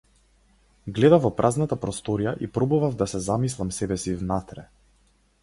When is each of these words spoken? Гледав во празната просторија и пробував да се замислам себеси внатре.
Гледав 0.95 1.21
во 1.25 1.29
празната 1.41 1.77
просторија 1.83 2.33
и 2.47 2.49
пробував 2.57 2.99
да 3.03 3.09
се 3.13 3.23
замислам 3.27 3.71
себеси 3.81 4.19
внатре. 4.25 4.67